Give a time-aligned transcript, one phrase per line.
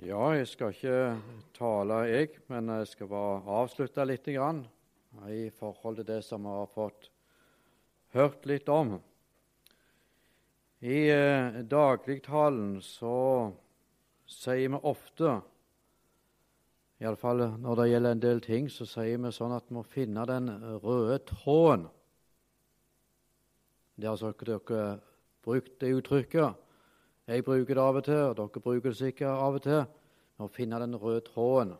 [0.00, 0.92] Ja, jeg skal ikke
[1.52, 4.62] tale, jeg, men jeg skal bare avslutte litt grann,
[5.28, 7.10] i forhold til det som vi har fått
[8.16, 8.94] hørt litt om.
[10.80, 13.50] I eh, dagligtalen så
[14.24, 15.34] sier vi ofte,
[17.04, 20.24] iallfall når det gjelder en del ting, så sier vi sånn at vi må finne
[20.32, 20.48] den
[20.80, 21.90] røde tråden.
[24.00, 24.90] Det har sikkert dere
[25.44, 26.69] brukt det uttrykket.
[27.30, 29.84] Jeg bruker det av og til, og dere bruker det sikkert av og til.
[30.40, 31.76] Å finne den røde tråden.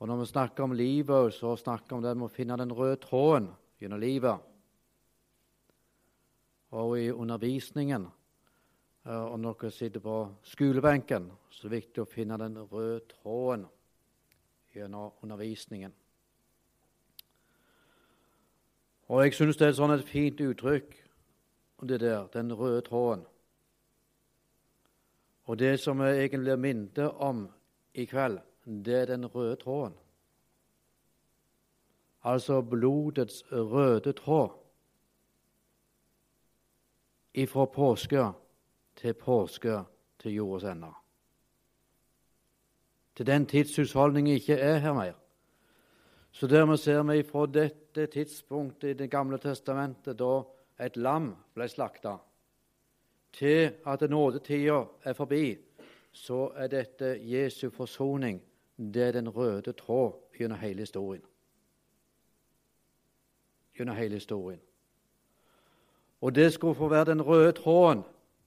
[0.00, 2.72] Og Når vi snakker om livet, så snakker vi om det med å finne den
[2.74, 3.46] røde tråden
[3.78, 4.40] gjennom livet.
[6.74, 8.08] Og i undervisningen,
[9.06, 13.00] eh, og når dere sitter på skolebenken, så er det viktig å finne den røde
[13.12, 13.68] tråden
[14.74, 15.92] gjennom undervisningen.
[19.08, 20.98] Og jeg syns det er et sånn fint uttrykk,
[21.84, 23.24] det der, den røde tråden.
[25.44, 27.48] Og det som jeg egentlig blir minnet om
[27.94, 29.96] i kveld, det er den røde tråden.
[32.24, 34.50] Altså blodets røde tråd
[37.34, 38.32] ifra påske
[38.96, 39.82] til påske
[40.18, 40.92] til jordens ende.
[43.16, 45.12] Til den tidshusholdningen ikke er her mer.
[46.30, 50.42] Så dermed ser vi fra dette tidspunktet i Det gamle testamentet, da
[50.80, 52.16] et lam ble slakta,
[53.34, 55.56] til at nådetida er forbi,
[56.12, 58.42] så er dette Jesu forsoning.
[58.76, 61.22] Det er den røde tråd gjennom hele historien.
[63.76, 64.60] Gjennom hele historien.
[66.20, 68.02] Og det skulle få være den røde tråden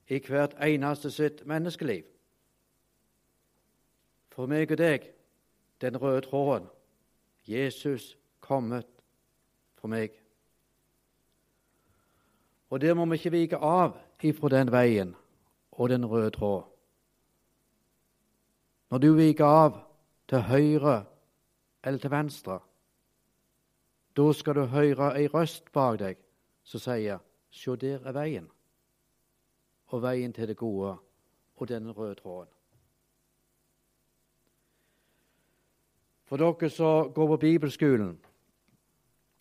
[0.07, 2.03] i hvert eneste sitt menneskeliv.
[4.31, 5.09] For meg og deg
[5.81, 6.67] den røde tråden.
[7.47, 8.87] Jesus kommet
[9.75, 10.11] for meg.
[12.69, 15.15] Og der må vi ikke vike av ifra den veien
[15.71, 16.63] og den røde tråd.
[18.91, 19.79] Når du viker av
[20.27, 21.05] til høyre
[21.83, 22.59] eller til venstre,
[24.17, 26.19] da skal du høre ei røst bak deg
[26.67, 27.19] som sier
[27.53, 28.47] sjå der er veien.
[29.93, 30.97] Og veien til det gode
[31.55, 32.51] og den røde tråden.
[36.27, 38.17] For dere som går på bibelskolen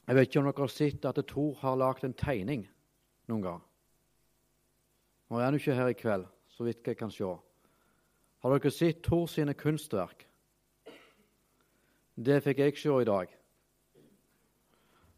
[0.06, 2.68] Jeg vet ikke om dere har sett at Tor har lagd en tegning
[3.30, 3.62] noen gang.
[5.26, 7.32] Nå er han ikke her i kveld, så vidt jeg kan se.
[8.42, 10.26] Har dere sett Tor sine kunstverk?
[12.16, 13.32] Det fikk jeg se i dag.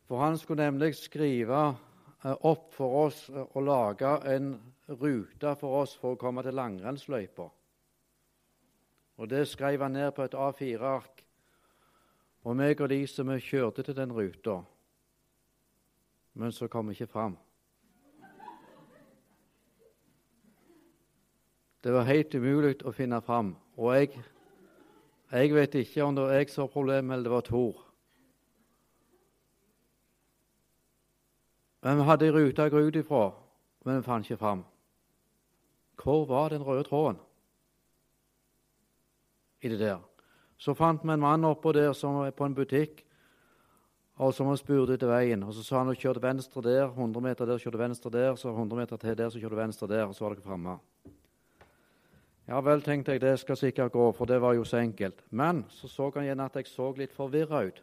[0.09, 1.61] For han skulle nemlig skrive
[2.25, 4.55] eh, opp for oss eh, og lage en
[4.89, 7.49] rute for oss for å komme til langrennsløypa.
[9.19, 11.25] Og det skrev han ned på et A4-ark.
[12.49, 14.63] Og meg og de som kjørte til den ruta,
[16.39, 17.35] men så kom vi ikke fram.
[21.81, 23.53] Det var helt umulig å finne fram.
[23.79, 24.23] Og jeg,
[25.31, 27.85] jeg vet ikke om det var jeg som var problemet, eller det var Tor.
[31.87, 33.29] Men vi hadde ei rute å gå ut ifra,
[33.87, 34.65] men vi fant ikke fram.
[35.99, 37.19] Hvor var den røde tråden
[39.63, 40.03] i det der?
[40.59, 43.05] Så fant vi en mann oppå der som var på en butikk,
[44.19, 45.45] og som spurte etter veien.
[45.47, 48.51] Og Så sa han at kjørte venstre der, 100 meter der, kjørte venstre der, så
[48.51, 50.79] 100 meter til der, så kjørte venstre der, og så var dere framme.
[52.49, 55.21] Ja vel, tenkte jeg, det skal sikkert gå, for det var jo så enkelt.
[55.31, 57.83] Men så så han igjen at jeg så litt forvirra ut.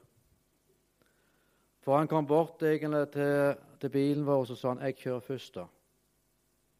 [1.85, 5.19] For han kom bort egentlig til, til, bilen vår og så sa han, 'Jeg kjører
[5.19, 5.65] først', da.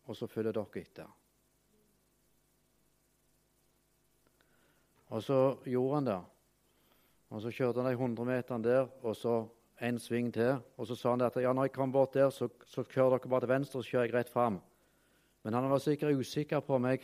[0.08, 1.06] Og så følger dere etter.
[5.10, 6.22] Og så gjorde han det.
[7.30, 9.48] Og Så kjørte han de 100 meterne der, og så
[9.82, 10.58] en sving til.
[10.78, 13.30] Og så sa han at ja, når jeg kommer bort der, så, så kjører dere
[13.30, 14.62] bare til venstre, så kjører jeg rett fram.
[15.44, 17.00] Men han var sikkert usikker på om jeg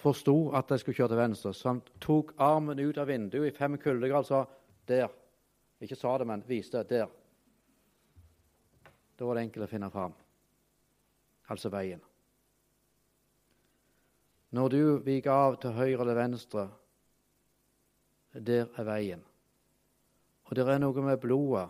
[0.00, 3.56] forsto at jeg skulle kjøre til venstre, så han tok armen ut av vinduet i
[3.56, 4.44] fem kuldegrader og sa
[4.88, 5.10] der.
[5.82, 7.10] Ikke sa det, men viste der.
[9.18, 10.14] Da var det enkelt å finne fram.
[11.50, 12.00] Altså veien.
[14.52, 16.66] Når du viker av til høyre eller venstre,
[18.32, 19.22] der er veien.
[20.48, 21.68] Og det er noe med blodet,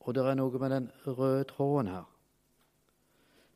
[0.00, 2.04] og det er noe med den røde tråden her,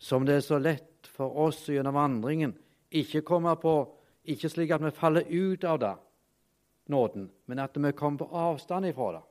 [0.01, 2.55] som det er så lett for oss gjennom vandringen
[2.91, 5.95] ikke komme på Ikke slik at vi faller ut av det,
[6.93, 9.23] nåden, men at vi kommer på avstand ifra det.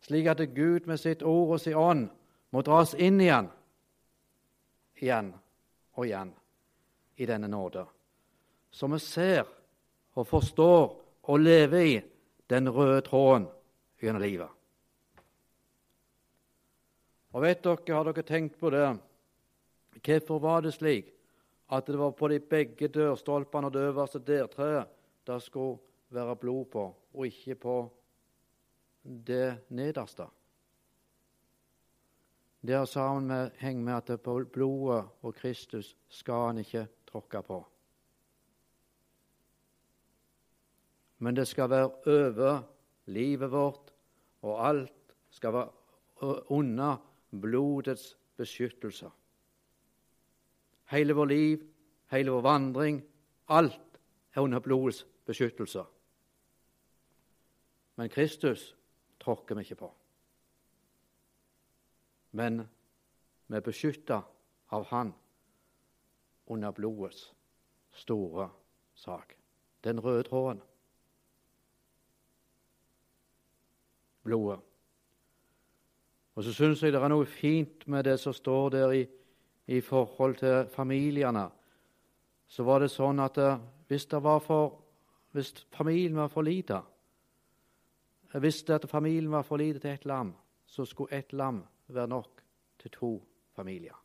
[0.00, 2.08] Slik at Gud med sitt ord og sin ånd
[2.50, 3.50] må dras inn igjen,
[4.96, 5.34] igjen
[5.92, 6.32] og igjen,
[7.16, 7.84] i denne nåde.
[8.70, 9.44] Så vi ser
[10.16, 12.02] og forstår og lever i
[12.50, 13.46] den røde tråden
[14.00, 14.48] gjennom livet.
[17.32, 18.98] Og vet dere, Har dere tenkt på det?
[20.02, 21.12] Hvorfor var det slik
[21.72, 24.90] at det var på de begge dørstolpene og det øverste dørtreet
[25.26, 25.78] det skulle
[26.12, 26.84] være blod på,
[27.14, 27.76] og ikke på
[29.04, 30.26] det nederste.
[32.62, 37.42] Det har sammen med, henger med at på blodet og Kristus skal han ikke tråkke
[37.42, 37.64] på.
[41.18, 42.62] Men det skal være over
[43.06, 43.92] livet vårt,
[44.42, 45.68] og alt skal være
[46.50, 46.96] under
[47.40, 49.10] blodets beskyttelse.
[50.92, 51.62] Hele vår liv,
[52.12, 53.00] hele vår vandring,
[53.48, 53.98] alt
[54.34, 55.84] er under blodets beskyttelse.
[57.96, 58.74] Men Kristus
[59.20, 59.90] tråkker vi ikke på.
[62.32, 62.62] Men
[63.46, 64.20] vi er beskytta
[64.72, 65.12] av Han
[66.46, 67.32] under blodets
[67.92, 68.48] store
[68.94, 69.36] sak.
[69.84, 70.60] Den røde tråden.
[74.22, 74.60] Blodet.
[76.34, 79.02] Og så syns jeg det er noe fint med det som står der i,
[79.66, 81.48] i forhold til familiene.
[82.46, 84.78] Så var det sånn at eh, hvis, det var for,
[85.32, 86.82] hvis familien var for lite
[88.32, 90.32] Hvis det at familien var for lite til ett lam,
[90.66, 92.42] så skulle ett lam være nok
[92.78, 93.22] til to
[93.52, 93.96] familier.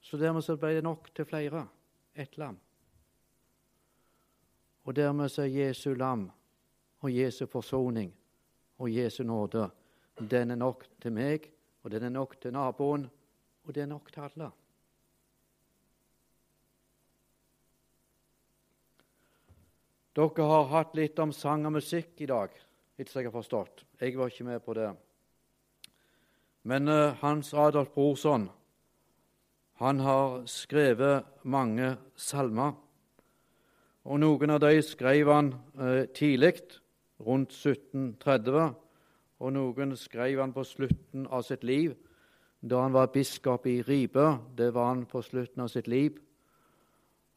[0.00, 1.68] Så dermed så ble det nok til flere.
[2.14, 2.58] Ett lam.
[4.84, 6.30] Og dermed så er Jesu lam
[7.00, 8.12] og Jesu forsoning
[8.78, 9.70] og Jesu nåde
[10.30, 11.48] den er nok til meg,
[11.82, 13.08] og den er nok til naboen,
[13.64, 14.50] og det er nok til alle.
[20.12, 22.52] Dere har hatt litt om sang og musikk i dag,
[23.00, 23.86] etter jeg har forstått.
[24.00, 24.90] Jeg var ikke med på det.
[26.68, 28.50] Men uh, Hans Adolf Brorson
[29.82, 32.76] han har skrevet mange salmer.
[34.04, 36.60] Og noen av dem skrev han uh, tidlig,
[37.22, 38.74] rundt 1730
[39.42, 41.96] og noen skrev han på slutten av sitt liv.
[42.62, 46.14] Da han var biskop i Ribe, det var han på slutten av sitt liv.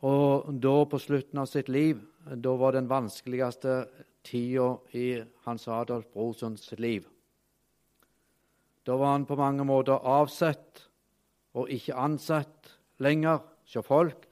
[0.05, 3.87] Og da, på slutten av sitt liv, da var den vanskeligste
[4.25, 7.07] tida i Hans Adolf Brorsons liv.
[8.85, 10.83] Da var han på mange måter avsett
[11.57, 12.69] og ikke ansett
[13.01, 14.27] lenger hos folk.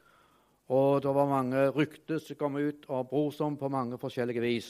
[0.69, 4.69] Og det var mange rykter som kom ut av Brorson på mange forskjellige vis.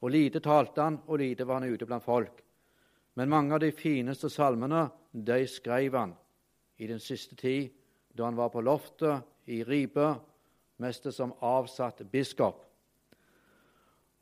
[0.00, 2.40] Og lite talte han, og lite var han ute blant folk.
[3.18, 6.12] Men mange av de fineste salmene de skrev han
[6.78, 7.72] i den siste tid,
[8.14, 10.12] da han var på loftet i Ribe,
[10.78, 12.60] mest som avsatt biskop.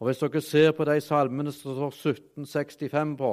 [0.01, 3.33] Og Hvis dere ser på de salmene som står 1765 på,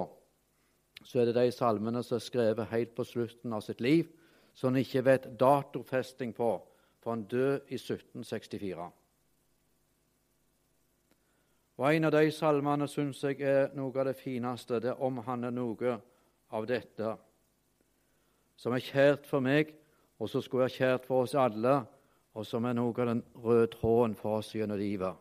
[1.03, 4.07] så er det de salmene som er skrevet helt på slutten av sitt liv,
[4.53, 6.51] som en ikke vet datofesting på,
[6.99, 8.91] for han døde i 1764.
[11.83, 14.77] Og En av de salmene syns jeg er noe av det fineste.
[14.79, 15.97] Det omhandler noe
[16.55, 17.09] av dette
[18.55, 19.73] som er kjært for meg,
[20.15, 21.73] og som skulle være kjært for oss alle,
[22.39, 25.17] og som er noe av den røde tråden for oss gjennom livet.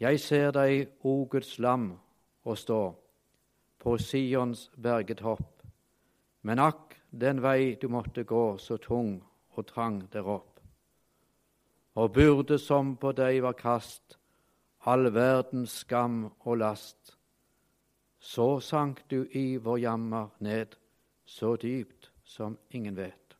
[0.00, 1.90] Jeg ser deg, o Guds lam,
[2.40, 2.78] å stå
[3.76, 5.66] på Sions bergetopp,
[6.48, 9.18] men akk, den vei du måtte gå, så tung
[9.52, 10.64] og trang der opp.
[12.00, 14.16] Og burde som på deg var kast,
[14.86, 17.16] all verdens skam og last.
[18.18, 20.76] Så sank du i vår jammer ned,
[21.24, 23.36] så dypt som ingen vet.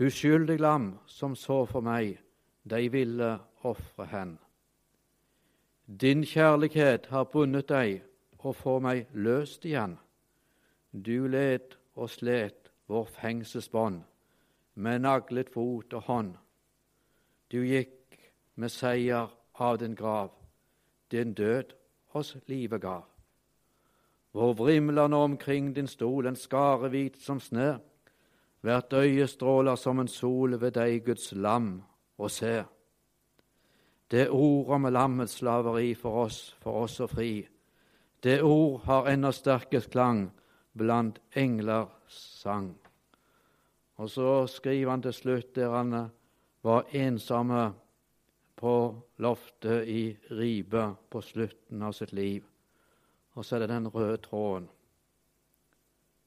[0.00, 2.18] Uskyldig lam som så for meg,
[2.64, 4.38] de ville ofre hen.
[5.86, 8.02] Din kjærlighet har bundet deg
[8.38, 9.98] og får meg løst igjen.
[10.92, 14.00] Du led og slet vår fengselsbånd
[14.74, 16.32] med naglet fot og hånd.
[17.52, 18.03] Du gikk
[18.54, 20.30] med seier av din grav,
[21.10, 21.72] din død
[22.14, 23.02] oss livet gav.
[24.32, 27.74] Hvor vrimler nå omkring din stol en skare hvit som snø,
[28.60, 31.82] hvert øye stråler som en sol ved deg, Guds lam,
[32.18, 32.64] og se.
[34.10, 37.46] Det ord om lammets slaveri for oss, for oss og fri,
[38.24, 40.30] det ord har enda sterkest klang
[40.72, 42.72] blant englers sang.
[43.96, 46.10] Og så skriver han til slutt, der han
[46.62, 47.72] var ensomme
[48.56, 48.74] på
[49.18, 52.44] loftet i Ribe på slutten av sitt liv.
[53.34, 54.68] Og så er det den røde tråden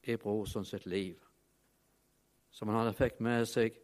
[0.04, 1.16] i brorson sitt liv,
[2.52, 3.76] som han hadde fikk med seg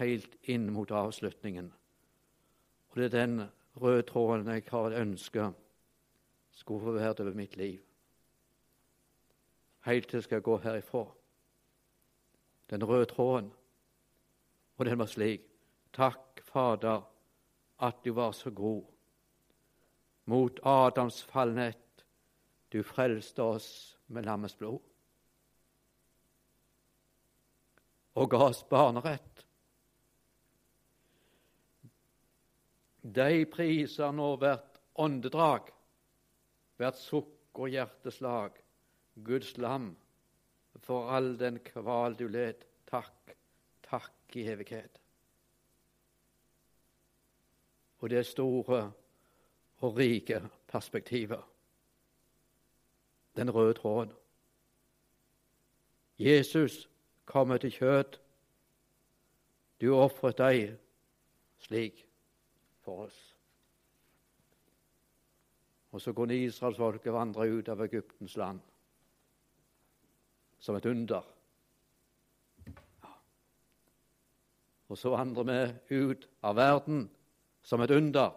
[0.00, 1.72] helt inn mot avslutningen.
[2.90, 3.42] Og det er den
[3.80, 5.52] røde tråden jeg har et ønske
[6.60, 7.80] skulle få vært over mitt liv.
[9.86, 11.06] Helt til jeg skal gå herifra.
[12.70, 13.52] Den røde tråden.
[14.76, 15.46] Og den var slik.
[15.92, 17.02] Takk, Fader,
[17.80, 18.84] at du var så god.
[20.30, 22.04] Mot Adams fallnett,
[22.70, 23.70] du frelste oss
[24.06, 24.80] med lammets blod.
[28.20, 29.44] og ga oss barnerett.
[33.00, 35.70] De priser nå hvert åndedrag,
[36.80, 38.58] hvert sukk og hjerteslag,
[39.24, 39.94] Guds lam,
[40.84, 42.66] for all den kval du led.
[42.90, 43.34] Takk,
[43.86, 44.99] takk i evighet.
[48.00, 48.92] Og det store
[49.80, 51.42] og rike perspektiver.
[53.36, 54.12] Den røde tråden.
[56.18, 56.88] Jesus
[57.24, 58.20] kommer til kjøtt.
[59.80, 60.74] Du ofret deg
[61.58, 62.06] slik
[62.84, 63.20] for oss.
[65.90, 68.60] Og så kunne israelsfolket vandre ut av Egyptens land
[70.60, 71.24] som et under.
[74.90, 75.48] Og så vandrer
[75.88, 77.08] vi ut av verden
[77.62, 78.30] som et under,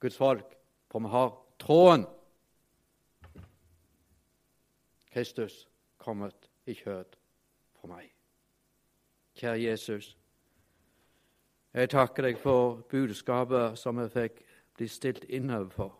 [0.00, 0.56] Guds folk,
[0.90, 2.06] for vi har tråden.
[5.12, 7.16] Kristus kommet i kjød
[7.80, 8.08] for meg.
[9.36, 10.16] Kjære Jesus,
[11.72, 14.42] jeg takker deg for budskapet som jeg fikk
[14.76, 15.94] bli stilt innover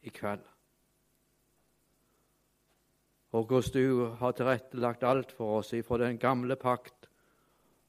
[0.00, 0.44] i kveld.
[3.36, 7.08] Og hvordan du har tilrettelagt alt for oss ifra den gamle pakt.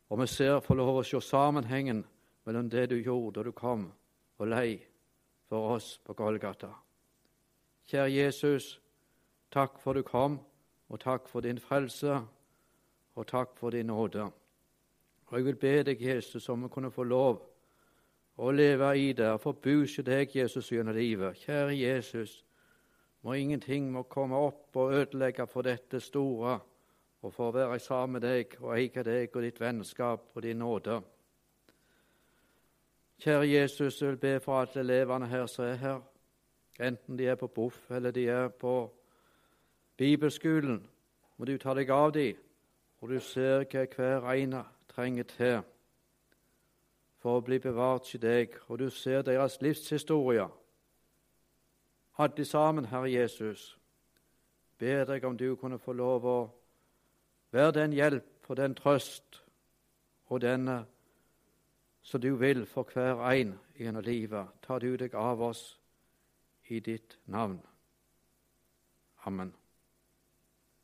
[0.09, 2.03] Og vi ser får lov å se sammenhengen
[2.49, 3.83] mellom det du gjorde da du kom
[4.41, 4.79] og lei
[5.49, 6.71] for oss på Golgata.
[7.85, 8.79] Kjære Jesus,
[9.53, 10.39] takk for du kom,
[10.89, 12.15] og takk for din frelse,
[13.15, 14.23] og takk for din nåde.
[15.27, 17.43] Og jeg vil be deg, Jesus, om å kunne få lov
[18.41, 21.37] å leve i det og få buse deg, Jesus, gjennom livet.
[21.45, 22.39] Kjære Jesus,
[23.21, 26.57] må ingenting må komme opp og ødelegge for dette store
[27.21, 30.63] og for å være sammen med deg og eie deg og ditt vennskap og din
[30.65, 30.97] nåde.
[33.19, 35.99] Kjære Jesus, jeg vil be for alle elevene her som er her,
[36.79, 38.93] enten de er på BOFF eller de er på
[39.97, 40.89] bibelskolen.
[41.37, 42.37] Må du ta deg av dem,
[43.01, 45.57] og du ser hva hver ene trenger til
[47.19, 50.45] for å bli bevart til deg, og du ser deres livshistorie.
[52.17, 53.77] Alle sammen, Herre Jesus,
[54.77, 56.37] ber deg om du kunne få lov å
[57.51, 59.43] være den hjelp og den trøst
[60.29, 60.85] og denne
[62.01, 64.47] som du vil for hver en gjennom livet.
[64.61, 65.79] Tar du deg av oss
[66.69, 67.59] i ditt navn.
[69.25, 69.53] Amen.